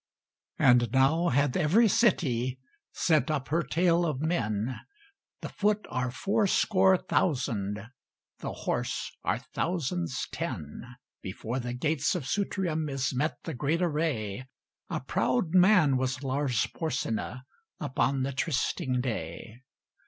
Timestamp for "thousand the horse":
6.97-9.15